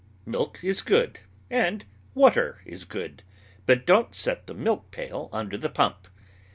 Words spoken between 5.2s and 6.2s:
under the pump.